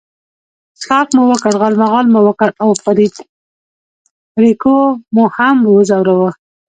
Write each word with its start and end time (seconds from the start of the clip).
څښاک 0.79 1.07
مو 1.15 1.23
وکړ، 1.31 1.53
غالمغال 1.61 2.05
مو 2.13 2.19
وکړ 2.27 2.49
او 2.63 2.69
فرېډریکو 2.81 4.75
مو 5.13 5.23
هم 5.35 5.57
وځوراوه. 5.75 6.29